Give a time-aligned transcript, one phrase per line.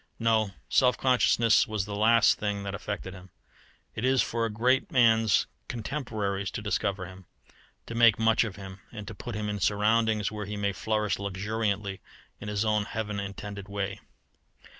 [0.17, 3.29] No; self consciousness was the last thing that affected him.
[3.93, 7.25] It is for a great man's contemporaries to discover him,
[7.85, 11.19] to make much of him, and to put him in surroundings where he may flourish
[11.19, 12.01] luxuriantly
[12.39, 13.99] in his own heaven intended way.